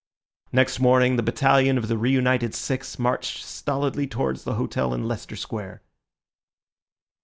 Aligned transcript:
Next 0.51 0.79
morning 0.79 1.15
the 1.15 1.21
battalion 1.21 1.77
of 1.77 1.87
the 1.87 1.95
reunited 1.95 2.55
six 2.55 2.97
marched 2.97 3.45
stolidly 3.45 4.07
towards 4.07 4.45
the 4.45 4.55
hotel 4.55 4.95
in 4.95 5.07
Leicester 5.07 5.35
Square. 5.35 5.83